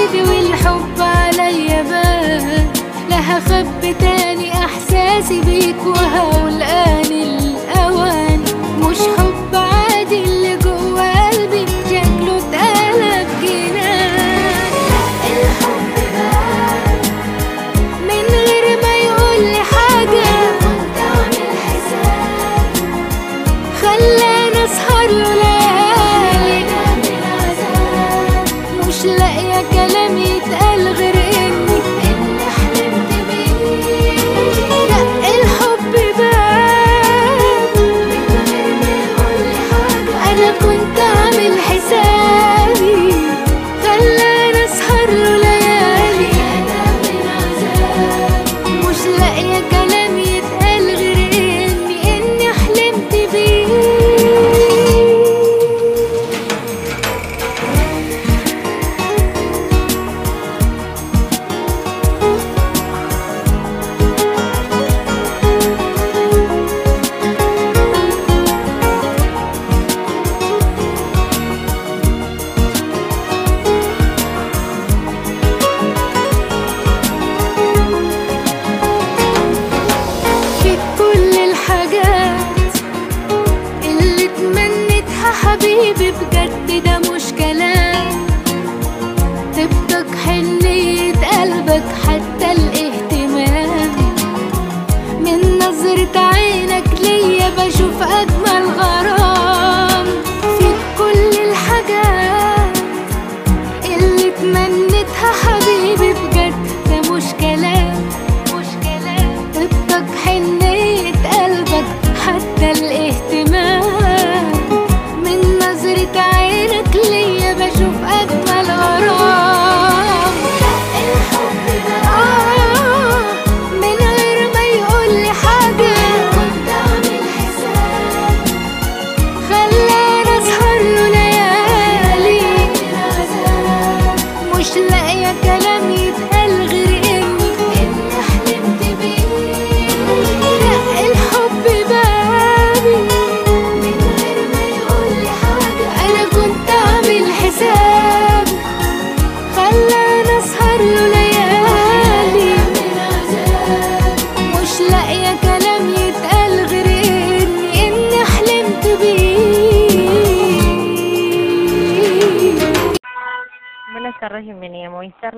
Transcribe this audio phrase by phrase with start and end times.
[0.00, 2.68] حبيبي والحب عليا بان
[3.10, 3.94] لا هخبي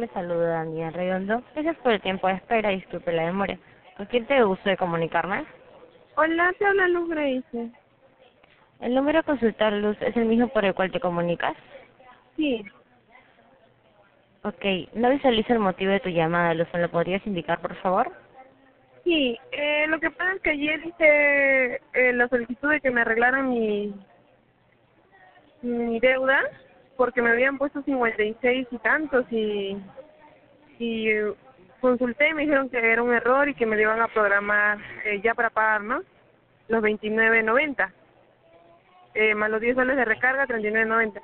[0.03, 1.45] Le saluda Daniel Redondo.
[1.55, 3.57] Gracias por el tiempo de espera y disculpe la demora.
[3.97, 5.45] ¿Con quién te gusto de comunicarme?
[6.17, 7.71] Hola, te habla Luz Grace.
[8.81, 11.55] ¿El número a consultar, Luz, es el mismo por el cual te comunicas?
[12.35, 12.65] Sí,
[14.43, 14.65] Ok,
[14.95, 16.67] no visualizo el motivo de tu llamada, Luz.
[16.75, 18.11] ¿Me lo podrías indicar, por favor?
[19.05, 19.39] sí.
[19.53, 23.51] Eh, lo que pasa es que ayer hice eh, la solicitud de que me arreglaran
[23.51, 23.95] mi,
[25.63, 26.41] mi deuda
[27.03, 29.77] porque me habían puesto 56 y tantos y,
[30.79, 31.09] y
[31.81, 34.79] consulté y me dijeron que era un error y que me lo iban a programar
[35.05, 36.01] eh, ya para pagar, ¿no?
[36.69, 37.93] Los 29.90.
[39.15, 41.21] Eh, más los 10 soles de recarga, 39.90.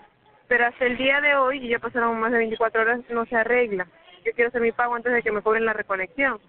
[0.49, 3.37] Pero hasta el día de hoy, y ya pasaron más de 24 horas, no se
[3.37, 3.87] arregla.
[4.25, 6.41] Yo quiero hacer mi pago antes de que me cobren la reconexión.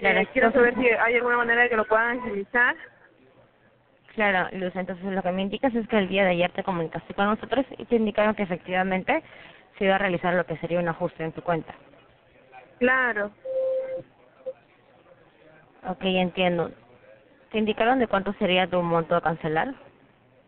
[0.00, 2.74] Claro, Eh, quiero saber si hay alguna manera de que lo puedan agilizar.
[4.14, 7.14] Claro, Luz, entonces lo que me indicas es que el día de ayer te comunicaste
[7.14, 9.22] con nosotros y te indicaron que efectivamente
[9.76, 11.74] se iba a realizar lo que sería un ajuste en tu cuenta.
[12.78, 13.30] Claro.
[15.86, 16.72] Ok, entiendo.
[17.52, 19.74] ¿Te indicaron de cuánto sería tu monto a cancelar?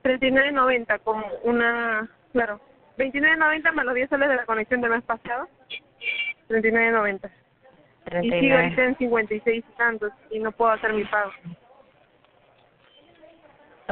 [0.03, 2.09] 39.90 con una...
[2.33, 2.61] Claro.
[2.99, 5.49] 29.90 más los 10 soles de la conexión del mes pasado.
[6.49, 7.31] 39.90.
[8.23, 8.63] Y sigo 39.
[8.63, 11.31] ahorita en 56 y tantos y no puedo hacer mi pago.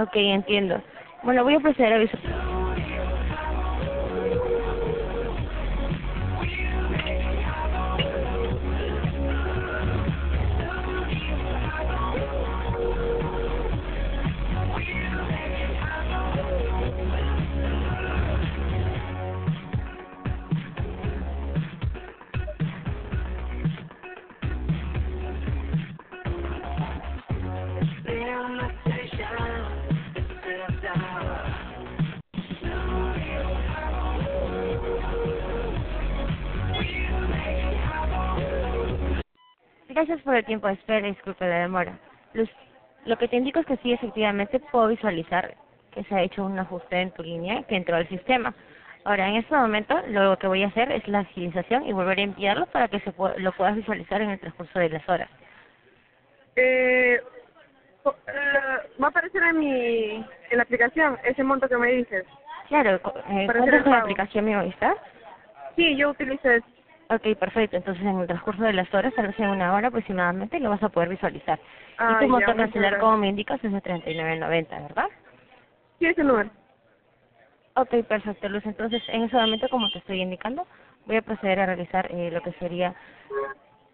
[0.03, 0.83] Ok, entiendo.
[1.23, 2.58] Bueno, voy a proceder a avisar.
[39.99, 41.99] Gracias por el tiempo de espera y disculpe la demora.
[42.33, 42.49] Luz,
[43.05, 45.57] lo que te indico es que sí, efectivamente, puedo visualizar
[45.93, 48.55] que se ha hecho un ajuste en tu línea que entró al sistema.
[49.03, 52.23] Ahora, en este momento, lo que voy a hacer es la agilización y volver a
[52.23, 55.29] enviarlo para que se lo puedas visualizar en el transcurso de las horas.
[56.55, 57.21] Eh,
[58.07, 62.25] va a aparecer en mi en la aplicación ese monto que me dices.
[62.69, 64.97] Claro, eh, Para hacer ¿cuántas el con la aplicación mi Movistar?
[65.75, 66.51] Sí, yo utilizo.
[67.11, 67.77] Ok, perfecto.
[67.77, 70.83] Entonces, en el transcurso de las horas, tal vez en una hora aproximadamente, lo vas
[70.83, 71.59] a poder visualizar.
[71.97, 75.07] Ah, y tu muchas cancelar, como me indicas, es de 39.90, ¿verdad?
[75.99, 76.51] Sí, ese número.
[77.77, 78.65] Ok, perfecto, Luz.
[78.67, 80.67] Entonces, en ese momento, como te estoy indicando,
[81.07, 82.95] voy a proceder a realizar eh, lo que sería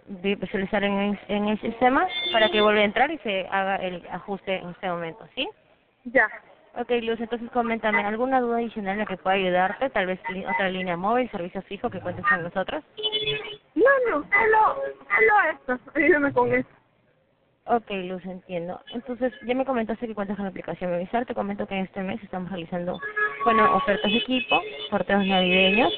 [0.07, 3.77] vi- visualizar en el, en el sistema para que vuelva a entrar y se haga
[3.77, 5.49] el ajuste en este momento, ¿sí?
[6.05, 6.29] Ya.
[6.77, 9.91] Ok, Luz, entonces coméntame, ¿alguna duda adicional en la que pueda ayudarte?
[9.91, 10.19] Tal vez
[10.49, 12.83] otra línea móvil, servicio fijo que cuentes con nosotros.
[13.77, 15.79] No, no, solo, solo esto.
[15.95, 16.69] Ayúdame con eso.
[17.67, 18.81] Ok, Luz, entiendo.
[18.93, 21.25] Entonces, ya me comentaste que cuentas con la aplicación Movistar.
[21.25, 23.01] Te comento que en este mes estamos realizando,
[23.45, 24.61] bueno, ofertas de equipo,
[24.91, 25.93] sorteos navideños.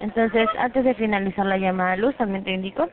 [0.00, 2.88] Entonces, antes de finalizar la llamada, Luz, también te indico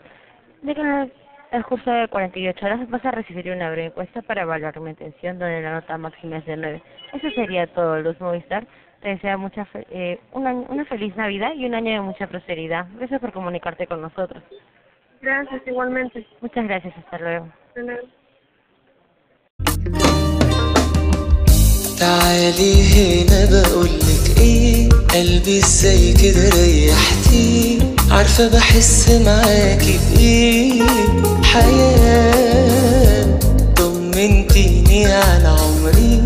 [0.61, 1.11] de que
[1.52, 4.90] el, el curso de 48 horas vas a recibir una breve encuesta para evaluar mi
[4.90, 6.82] intención, donde la nota máxima es de 9.
[7.12, 8.66] Eso sería todo, Luz Movistar.
[9.02, 12.26] Te deseo mucha fe- eh, un año- una feliz Navidad y un año de mucha
[12.26, 12.86] prosperidad.
[12.98, 14.42] Gracias por comunicarte con nosotros.
[15.20, 16.26] Gracias, igualmente.
[16.40, 16.94] Muchas gracias.
[16.98, 17.48] Hasta luego.
[17.74, 18.00] De nada.
[22.00, 27.77] تعالي هنا بقولك ايه قلبي ازاي كده ريحتي
[28.11, 30.83] عارفة بحس معاكي بإيه؟
[31.43, 33.39] حياة.
[33.75, 36.21] طمنتيني على عمري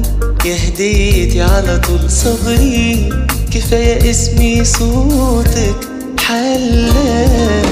[0.46, 3.10] يا هديتي على طول صبري.
[3.52, 5.76] كفاية اسمي صوتك
[6.20, 7.63] حلا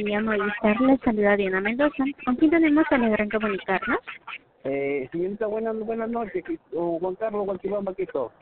[0.00, 0.80] compañía Movistar.
[0.80, 2.04] Les saluda Diana Mendoza.
[2.24, 3.98] ¿Con quién tenemos el en comunicarnos?
[4.64, 6.44] Eh, señorita, buenas, buenas noches.
[6.74, 8.32] O Juan Carlos Guantilón Baquito.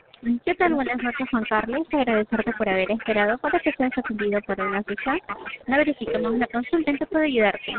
[0.44, 0.74] ¿Qué tal?
[0.74, 1.86] Buenas noches, Juan Carlos.
[1.92, 5.20] Agradecerte por haber esperado para que seas atendido por una asesor.
[5.66, 6.90] No verificamos la consulta.
[6.90, 7.72] ¿En qué puedo ayudarte?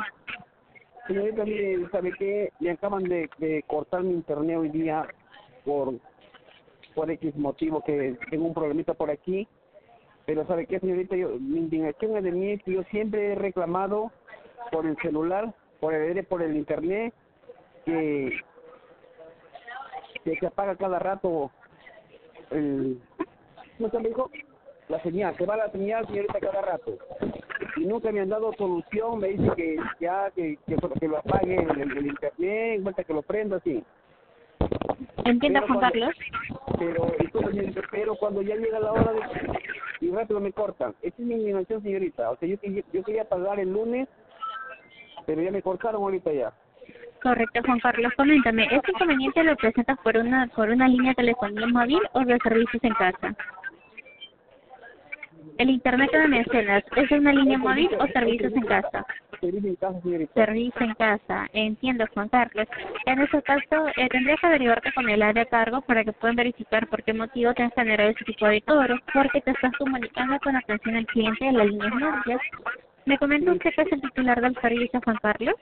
[1.07, 2.51] Señorita, mire, ¿sabe qué?
[2.59, 5.05] Me acaban de, de cortar mi internet hoy día
[5.65, 5.95] por,
[6.93, 9.48] por X motivo, que tengo un problemita por aquí.
[10.29, 11.15] Pero ¿sabe qué, señorita?
[11.15, 14.12] Yo, mi indignación es de mí, que yo siempre he reclamado
[14.71, 17.15] por el celular, por el, por el internet,
[17.83, 18.39] que,
[20.24, 21.50] que se apaga cada rato
[22.51, 23.01] el...
[23.77, 24.29] ¿Cómo se me dijo?
[24.88, 26.95] La señal, se va la señal, señorita, cada rato.
[27.77, 31.55] Y nunca me han dado solución, me dicen que ya, que, que, que lo apague
[31.55, 33.83] el, el, el internet, vuelta que lo prenda, así.
[35.25, 36.15] Entiendo, Pero Juan Carlos.
[36.77, 39.21] Pero, entonces, pero cuando ya llega la hora de...
[40.10, 40.96] Y rápido me cortan.
[41.04, 42.32] Esta es mi indignación, señorita.
[42.32, 44.08] O sea, yo, yo, yo quería pagar el lunes,
[45.28, 46.51] pero ya me cortaron ahorita ya.
[47.22, 48.12] Correcto, Juan Carlos.
[48.18, 52.39] Coméntame, ¿este inconveniente lo presentas por una por una línea de telefonía móvil o de
[52.39, 53.36] servicios en casa?
[55.60, 59.06] El internet que me mencionas, ¿es una línea móvil o servicios en casa?
[59.42, 60.34] Servicio en casa, señorita.
[60.34, 62.66] Servicio en casa, entiendo, Juan Carlos.
[63.06, 66.38] En ese caso, eh, tendría que averiguarte con el área a cargo para que puedan
[66.38, 70.39] verificar por qué motivo te han generado ese tipo de cobro, porque te estás comunicando
[70.39, 72.42] con atención al cliente de las líneas móviles.
[73.06, 75.56] ¿Me comenta usted que es el titular del servicio, Juan Carlos?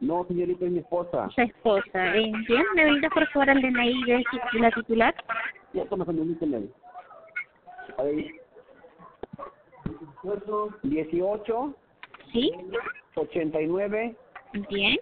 [0.00, 1.26] No, señorita, es mi esposa.
[1.34, 2.16] Su esposa.
[2.16, 4.24] Eh, bien, ¿me brinda por favor el DNI de
[4.60, 5.14] la titular?
[5.72, 6.44] Ya toma señorita.
[7.96, 8.37] Ahí.
[10.82, 11.74] 18,
[12.32, 12.52] ¿Sí?
[13.14, 14.16] 89,
[14.70, 14.98] Bien.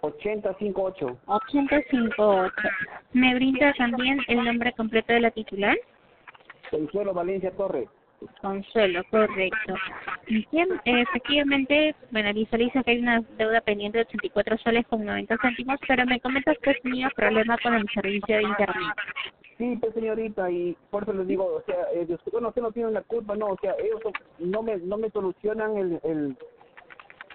[0.00, 1.18] 858.
[1.26, 2.54] 858.
[3.12, 5.76] ¿Me brinda también el nombre completo de la titular?
[6.70, 7.88] Consuelo Valencia Torres.
[8.40, 9.74] Consuelo, correcto.
[10.26, 15.78] Bien, efectivamente, bueno, visualiza que hay una deuda pendiente de 84 soles con 90 céntimos,
[15.86, 18.94] pero me comentas que tenía problema con el servicio de internet.
[19.58, 22.72] Sí, pues señorita, y por eso les digo, o sea, eh, usted- bueno, usted no
[22.72, 24.00] tiene la culpa, no, o sea, ellos
[24.38, 26.36] no me, no me solucionan el, el,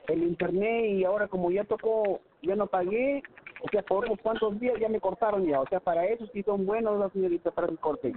[0.07, 3.23] el internet y ahora como ya tocó, ya no pagué,
[3.61, 6.41] o sea, por unos cuantos días ya me cortaron ya, o sea, para eso sí
[6.43, 8.13] son buenos las señoritas para el corte.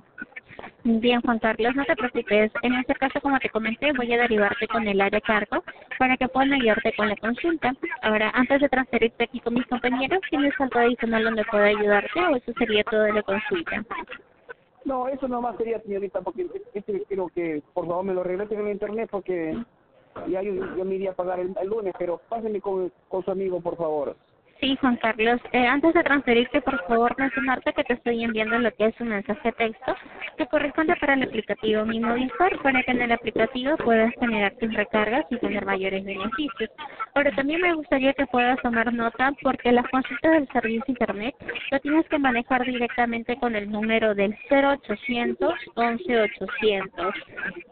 [0.84, 2.52] Bien, Juan Carlos, no te preocupes.
[2.62, 5.62] En este caso, como te comenté, voy a derivarte con el área cargo
[5.98, 7.74] para que puedan ayudarte con la consulta.
[8.02, 12.36] Ahora, antes de transferirte aquí con mis compañeros, ¿tienes algo adicional donde pueda ayudarte o
[12.36, 13.84] eso sería todo de la consulta?
[14.84, 18.68] No, eso nomás sería señorita, porque este quiero que por favor me lo regresen en
[18.68, 19.56] internet porque
[20.28, 23.30] ya yo, yo me iría a pagar el, el lunes, pero pásenme con, con su
[23.30, 24.16] amigo, por favor.
[24.60, 25.40] Sí, Juan Carlos.
[25.52, 29.08] Eh, antes de transferirte, por favor, mencionarte que te estoy enviando lo que es un
[29.08, 29.94] mensaje texto
[30.38, 34.72] que corresponde para el aplicativo Mi Movistar para que en el aplicativo puedas generar tus
[34.72, 36.70] recargas y tener mayores beneficios.
[37.14, 41.34] Ahora, también me gustaría que puedas tomar nota porque las consultas del servicio Internet
[41.70, 47.14] lo tienes que manejar directamente con el número del 0800 11800.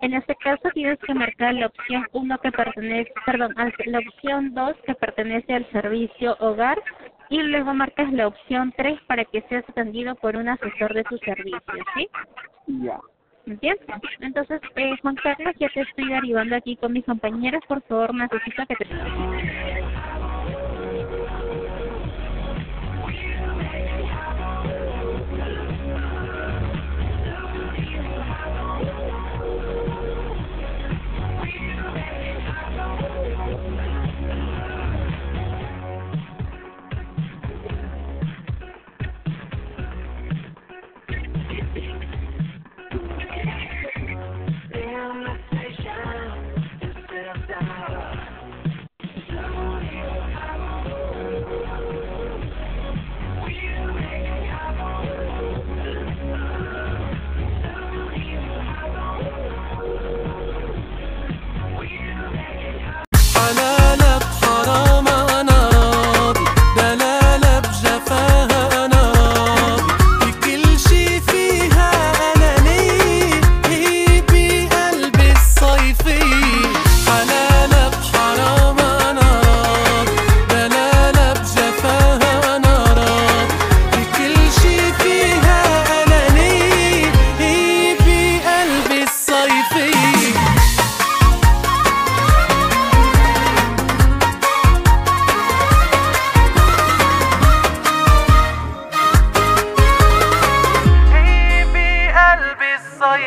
[0.02, 3.54] En este caso tienes que marcar la opción 1 que pertenece, perdón,
[3.86, 6.81] la opción 2 que pertenece al servicio hogar
[7.32, 11.16] y luego marcas la opción 3 para que seas atendido por un asesor de tu
[11.18, 11.60] servicio,
[11.96, 12.08] ¿sí?
[12.66, 13.00] Ya.
[13.46, 13.86] ¿Entiendes?
[14.20, 17.62] Entonces, eh, Juan Carlos, ya te estoy derivando aquí con mis compañeros.
[17.66, 18.86] Por favor, necesito que te...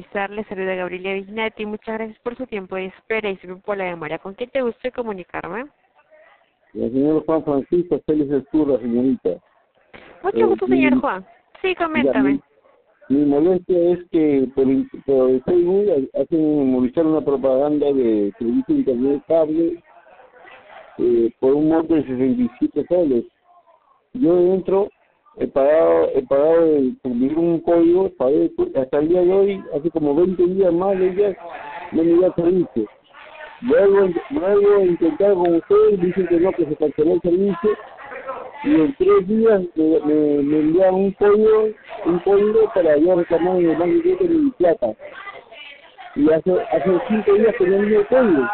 [0.00, 0.30] Movistar.
[0.30, 1.66] Les saluda Gabriela Vignati.
[1.66, 4.18] Muchas gracias por su tiempo de espera y su por la demora.
[4.18, 5.66] ¿Con quién te gusta comunicarme?
[6.74, 9.30] El señor Juan Francisco Félix Escurra, señorita.
[10.22, 11.26] Mucho Eh, gusto, mi- señor Juan.
[11.60, 12.36] Sí, coméntame.
[12.36, 14.66] Ya, Mi molestia es que por,
[15.04, 19.82] por Facebook hacen movilizar una propaganda de servicio de internet cable
[20.98, 23.24] eh, por un monto de 67 soles.
[24.14, 24.88] Yo entro,
[25.40, 26.66] he pagado, he pagado
[27.02, 30.98] por vivir un código, pagué hasta el día de hoy, hace como 20 días más
[30.98, 31.36] de días,
[31.92, 32.84] no me da servicio.
[33.62, 37.70] Luego, luego intentar con ustedes, dicen que no, que se canceló el servicio,
[38.64, 41.68] y en tres días me, me, me envían un código,
[42.04, 44.92] un código para yo reclamar en el banco de mi plata.
[46.16, 48.48] Y hace, hace cinco días que no me envió el código.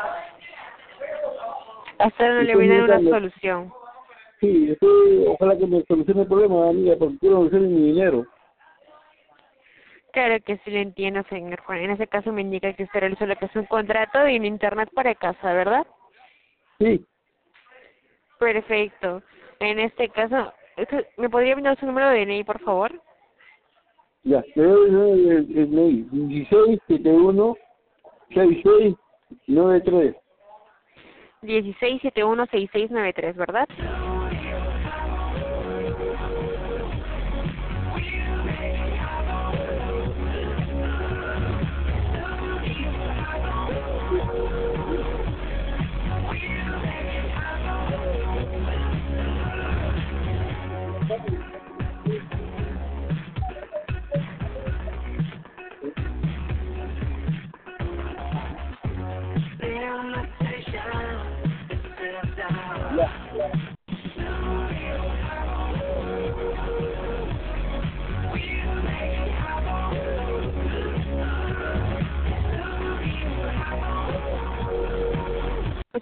[1.99, 3.73] Hasta no le voy a dar una solución.
[4.41, 8.27] Sí, estoy, ojalá que me solucione el problema, amiga, porque quiero devolver mi dinero.
[10.13, 11.79] Claro que sí lo entiendo, señor Juan.
[11.81, 14.45] En ese caso me indica que usted realizó lo que es un contrato de un
[14.45, 15.87] internet para casa, ¿verdad?
[16.79, 17.05] Sí,
[18.39, 19.23] Perfecto.
[19.61, 22.93] En este caso, ¿usted ¿me podría brindar su número de DNI, por favor?
[24.25, 27.57] ya, te doy el, el, el mail, 1671
[28.35, 30.17] 6693.
[31.43, 33.69] 16716693, ¿verdad?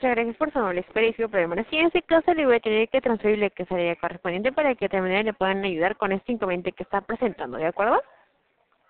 [0.05, 1.81] Muchas gracias por su amable y su permanencia.
[1.81, 5.23] En ese caso le voy a tener que transferirle que sería correspondiente para que manera
[5.23, 8.03] le puedan ayudar con este inconveniente que está presentando, ¿de acuerdo?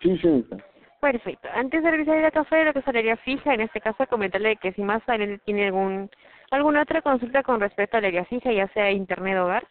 [0.00, 0.56] Sí, señorita.
[1.00, 1.48] Perfecto.
[1.54, 4.72] Antes de revisar la café de lo que salaría fija, en este caso comentarle que
[4.72, 6.10] si más adelante tiene algún
[6.50, 9.68] alguna otra consulta con respecto al área fija, ya sea internet o hogar,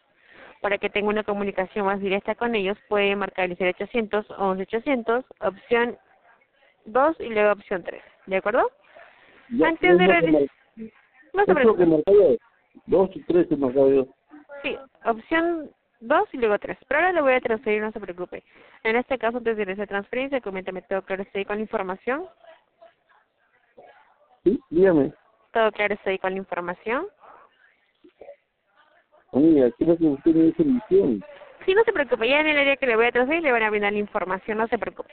[0.62, 5.24] para que tenga una comunicación más directa con ellos, puede marcar el 0800 11 800,
[5.40, 5.98] opción
[6.86, 8.70] 2 y luego opción 3, ¿de acuerdo?
[9.50, 10.63] Ya, Antes de realizar...
[11.44, 11.86] se es lo que preocupe.
[11.86, 12.36] marcaba.
[12.86, 14.06] Dos y tres que marcaba yo.
[14.62, 15.70] Sí, opción
[16.00, 16.76] 2 y luego 3.
[16.86, 18.42] Pero ahora le voy a transferir, no se preocupe.
[18.82, 22.26] En este caso, antes de esa transferencia, coméntame todo claro, estoy con la información.
[24.44, 25.12] Sí, dígame.
[25.52, 27.06] Todo claro, estoy con la información.
[29.32, 31.24] Amiga, quiero que usted me dé solución.
[31.64, 33.62] Sí, no se preocupe, ya en el área que le voy a transferir le van
[33.62, 35.10] a brindar la información, no se preocupe.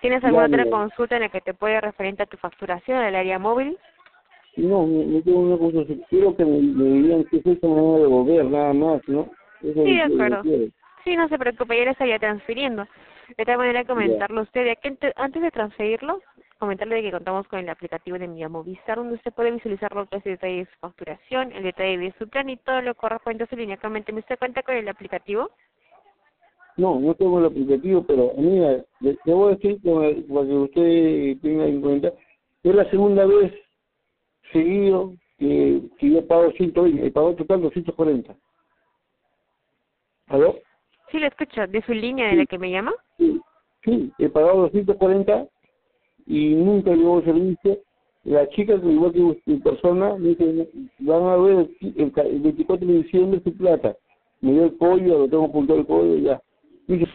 [0.00, 0.76] ¿Tienes alguna Ya, otra mira.
[0.76, 3.76] consulta en la que te puede referente a tu facturación del área móvil?
[4.58, 6.02] No, no, tengo una cosa así.
[6.10, 9.30] Quiero que me, me digan qué es esa manera de devolver, nada más, ¿no?
[9.62, 10.42] Eso Sí, de acuerdo.
[11.04, 12.86] Sí, no se preocupe, ya le estaría transfiriendo.
[13.36, 16.20] De tal manera, comentarle a usted, que ante- antes de transferirlo,
[16.58, 20.06] comentarle de que contamos con el aplicativo de Mi Movistar, donde usted puede visualizar lo
[20.06, 22.94] que es el detalle de su facturación, el detalle de su plan y todo lo
[22.96, 23.76] correspondiente a su línea.
[23.76, 25.50] Coménteme, ¿usted cuenta con el aplicativo?
[26.76, 31.40] No, no tengo el aplicativo, pero amiga, le, le voy a decir para que usted
[31.42, 32.12] tenga en cuenta,
[32.62, 33.52] es la segunda vez
[34.52, 38.36] seguido que, que yo pago 120, he pagado total 240.
[40.28, 40.56] ¿Aló?
[41.10, 41.66] Sí, le escucho.
[41.66, 42.92] ¿De su línea de la que me llama?
[43.16, 43.40] Sí,
[43.84, 45.46] sí, he pagado 240
[46.26, 47.78] y nunca llegó el servicio.
[48.24, 52.86] La chica, que igual que mi persona, me dice, van a ver el, el 24
[52.86, 53.96] de diciembre su plata.
[54.40, 56.42] Me dio el código, lo tengo apuntado el código ya.
[56.86, 57.06] Dice,